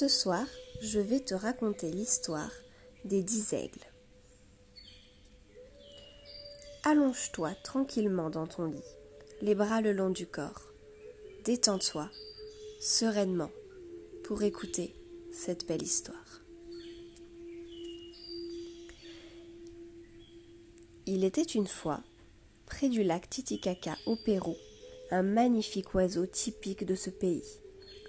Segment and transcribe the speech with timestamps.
[0.00, 0.46] Ce soir,
[0.80, 2.52] je vais te raconter l'histoire
[3.04, 3.84] des dix aigles.
[6.84, 8.96] Allonge-toi tranquillement dans ton lit,
[9.42, 10.72] les bras le long du corps.
[11.44, 12.08] Détends-toi
[12.80, 13.50] sereinement
[14.24, 14.96] pour écouter
[15.34, 16.40] cette belle histoire.
[21.04, 22.00] Il était une fois,
[22.64, 24.56] près du lac Titicaca au Pérou,
[25.10, 27.44] un magnifique oiseau typique de ce pays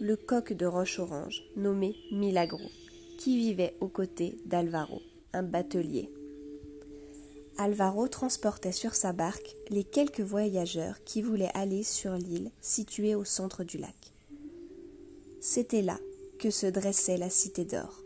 [0.01, 2.71] le coq de roche orange, nommé Milagro,
[3.19, 4.99] qui vivait aux côtés d'Alvaro,
[5.31, 6.09] un batelier.
[7.59, 13.25] Alvaro transportait sur sa barque les quelques voyageurs qui voulaient aller sur l'île située au
[13.25, 13.95] centre du lac.
[15.39, 15.99] C'était là
[16.39, 18.01] que se dressait la Cité d'Or,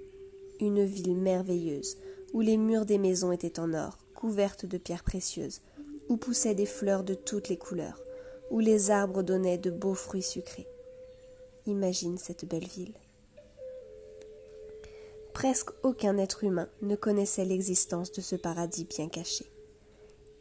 [0.60, 1.96] une ville merveilleuse
[2.34, 5.62] où les murs des maisons étaient en or, couvertes de pierres précieuses,
[6.10, 8.02] où poussaient des fleurs de toutes les couleurs,
[8.52, 10.68] où les arbres donnaient de beaux fruits sucrés.
[11.68, 12.94] Imagine cette belle ville.
[15.34, 19.46] Presque aucun être humain ne connaissait l'existence de ce paradis bien caché.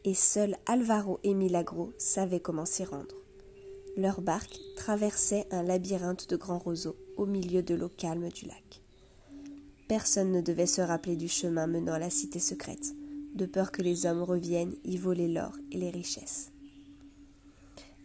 [0.04, 3.16] Et seuls Alvaro et Milagro savaient comment s'y rendre.
[3.96, 8.82] Leur barque traversait un labyrinthe de grands roseaux au milieu de l'eau calme du lac.
[9.88, 12.94] Personne ne devait se rappeler du chemin menant à la cité secrète,
[13.34, 16.50] de peur que les hommes reviennent y voler l'or et les richesses.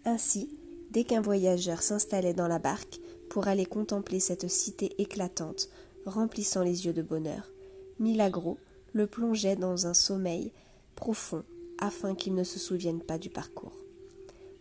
[0.06, 0.50] Ainsi,
[0.92, 3.00] dès qu'un voyageur s'installait dans la barque,
[3.30, 5.70] pour aller contempler cette cité éclatante,
[6.06, 7.52] remplissant les yeux de bonheur.
[8.00, 8.58] Milagro
[8.94, 10.52] le plongeait dans un sommeil
[10.96, 11.44] profond
[11.78, 13.78] afin qu'il ne se souvienne pas du parcours.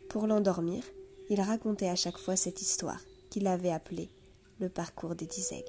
[0.08, 0.84] Pour l'endormir,
[1.30, 4.08] il racontait à chaque fois cette histoire qu'il avait appelée
[4.61, 5.64] le parcours des dix aigles.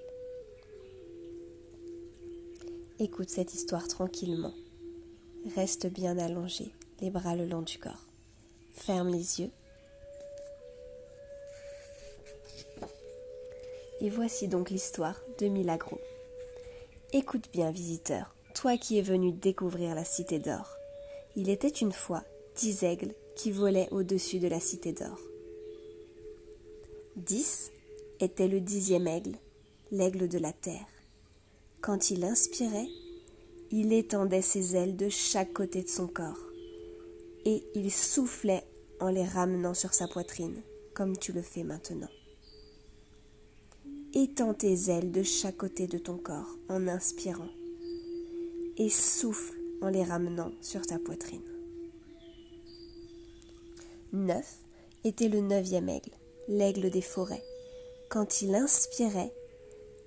[2.99, 4.53] Écoute cette histoire tranquillement.
[5.55, 8.07] Reste bien allongé, les bras le long du corps.
[8.71, 9.51] Ferme les yeux
[14.01, 15.99] Et voici donc l'histoire de Milagro.
[17.11, 20.73] Écoute bien, visiteur, toi qui es venu découvrir la cité d'or.
[21.35, 22.23] Il était une fois
[22.55, 25.19] dix aigles qui volaient au-dessus de la cité d'or.
[27.17, 27.71] Dix
[28.21, 29.35] était le dixième aigle,
[29.91, 30.87] l'aigle de la terre.
[31.81, 32.87] Quand il inspirait,
[33.71, 36.39] il étendait ses ailes de chaque côté de son corps,
[37.45, 38.63] et il soufflait
[39.01, 40.61] en les ramenant sur sa poitrine,
[40.93, 42.09] comme tu le fais maintenant.
[44.15, 47.49] Étends tes ailes de chaque côté de ton corps en inspirant
[48.77, 49.53] et souffle
[49.83, 51.45] en les ramenant sur ta poitrine.
[54.11, 54.57] Neuf
[55.03, 56.09] était le neuvième aigle,
[56.47, 57.43] l'aigle des forêts.
[58.09, 59.31] Quand il inspirait,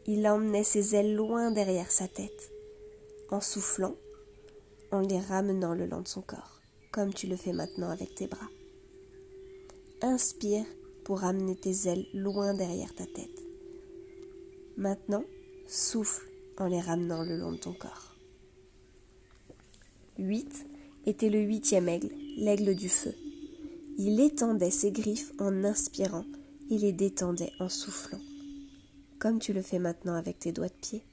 [0.06, 2.50] il emmenait ses ailes loin derrière sa tête,
[3.30, 3.94] en soufflant,
[4.90, 6.60] en les ramenant le long de son corps,
[6.90, 8.50] comme tu le fais maintenant avec tes bras.
[10.00, 10.66] Inspire
[11.04, 13.41] pour ramener tes ailes loin derrière ta tête.
[14.82, 15.24] Maintenant,
[15.68, 16.28] souffle
[16.58, 18.16] en les ramenant le long de ton corps.
[20.18, 20.66] Huit
[21.06, 23.14] était le huitième aigle, l'aigle du feu.
[23.96, 26.24] Il étendait ses griffes en inspirant
[26.68, 28.18] et les détendait en soufflant,
[29.20, 31.04] comme tu le fais maintenant avec tes doigts de pied.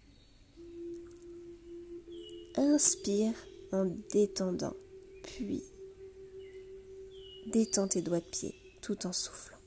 [2.56, 3.36] Inspire
[3.72, 4.74] en détendant,
[5.22, 5.62] puis
[7.52, 9.60] détends tes doigts de pied tout en soufflant.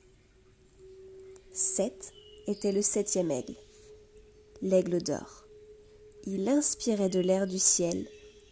[1.53, 2.11] Sept
[2.47, 3.55] était le septième aigle,
[4.61, 5.45] l'aigle d'or.
[6.25, 8.07] Il inspirait de l'air du ciel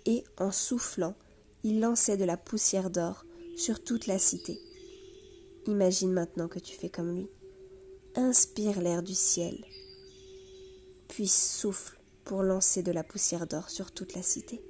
[0.06, 1.16] et, en soufflant,
[1.64, 3.26] il lançait de la poussière d'or
[3.56, 4.60] sur toute la cité.
[5.68, 7.28] Imagine maintenant que tu fais comme lui.
[8.16, 9.64] Inspire l'air du ciel,
[11.08, 14.62] puis souffle pour lancer de la poussière d'or sur toute la cité.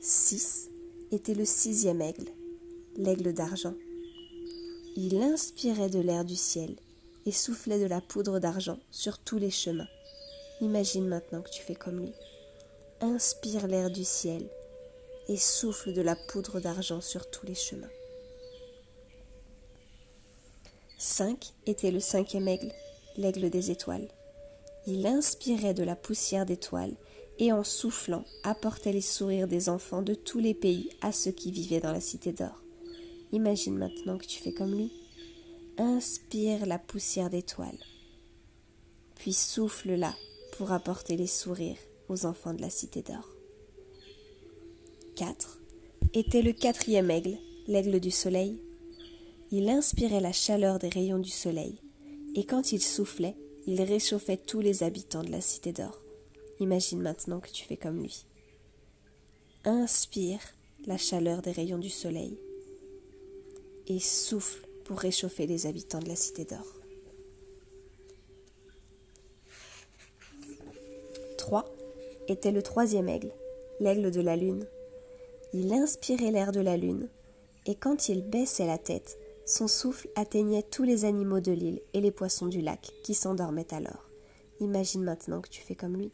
[0.00, 0.70] Six
[1.10, 2.30] était le sixième aigle,
[2.96, 3.74] l'aigle d'argent.
[4.96, 6.76] Il inspirait de l'air du ciel
[7.26, 9.88] et soufflait de la poudre d'argent sur tous les chemins.
[10.60, 12.12] Imagine maintenant que tu fais comme lui.
[13.00, 14.48] Inspire l'air du ciel
[15.28, 17.90] et souffle de la poudre d'argent sur tous les chemins.
[20.98, 22.72] Cinq était le cinquième aigle,
[23.16, 24.08] l'aigle des étoiles.
[24.86, 26.94] Il inspirait de la poussière d'étoiles
[27.38, 31.50] et en soufflant apportait les sourires des enfants de tous les pays à ceux qui
[31.50, 32.62] vivaient dans la cité d'or.
[33.32, 34.92] Imagine maintenant que tu fais comme lui.
[35.84, 37.84] Inspire la poussière d'étoiles,
[39.16, 40.14] puis souffle-la
[40.56, 43.26] pour apporter les sourires aux enfants de la cité d'or.
[45.16, 45.58] 4.
[46.14, 47.36] Était le quatrième aigle,
[47.66, 48.60] l'aigle du soleil.
[49.50, 51.74] Il inspirait la chaleur des rayons du soleil,
[52.36, 53.34] et quand il soufflait,
[53.66, 56.00] il réchauffait tous les habitants de la cité d'or.
[56.60, 58.24] Imagine maintenant que tu fais comme lui.
[59.64, 60.42] Inspire
[60.86, 62.38] la chaleur des rayons du soleil
[63.88, 66.66] et souffle pour réchauffer les habitants de la cité d'or.
[72.28, 73.32] était le troisième aigle,
[73.80, 74.66] l'aigle de la lune.
[75.52, 77.08] Il inspirait l'air de la lune,
[77.66, 82.00] et quand il baissait la tête, son souffle atteignait tous les animaux de l'île et
[82.00, 84.08] les poissons du lac qui s'endormaient alors.
[84.60, 86.10] Imagine maintenant que tu fais comme lui.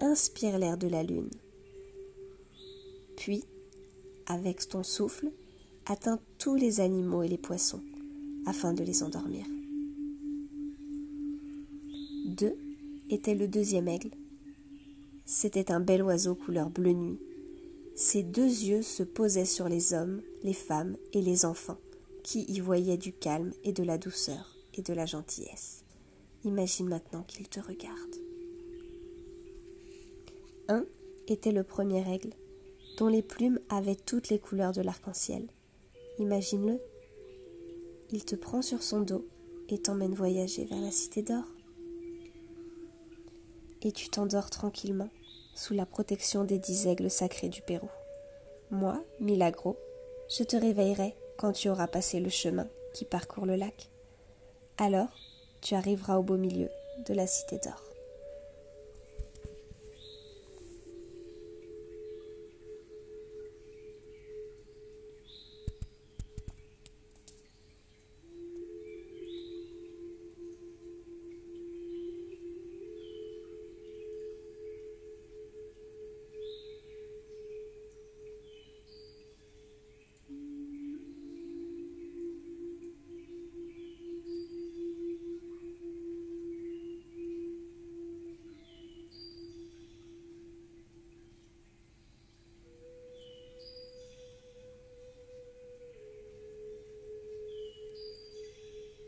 [0.00, 1.30] Inspire l'air de la lune.
[3.16, 3.44] Puis,
[4.26, 5.30] avec ton souffle,
[5.86, 7.82] atteins tous les animaux et les poissons
[8.44, 9.46] afin de les endormir.
[12.26, 12.56] Deux
[13.08, 14.10] était le deuxième aigle.
[15.24, 17.18] C'était un bel oiseau couleur bleu nuit.
[17.94, 21.78] Ses deux yeux se posaient sur les hommes, les femmes et les enfants,
[22.22, 25.84] qui y voyaient du calme et de la douceur et de la gentillesse.
[26.44, 28.16] Imagine maintenant qu'il te regarde.
[30.68, 30.84] Un
[31.28, 32.34] était le premier aigle,
[32.98, 35.46] dont les plumes avaient toutes les couleurs de l'arc-en-ciel.
[36.18, 36.80] Imagine-le.
[38.10, 39.26] Il te prend sur son dos
[39.68, 41.44] et t'emmène voyager vers la cité d'or
[43.86, 45.10] et tu t'endors tranquillement
[45.54, 47.88] sous la protection des dix aigles sacrés du Pérou.
[48.70, 49.76] Moi, Milagro,
[50.28, 53.90] je te réveillerai quand tu auras passé le chemin qui parcourt le lac.
[54.78, 55.08] Alors,
[55.60, 56.68] tu arriveras au beau milieu
[57.06, 57.85] de la cité d'or.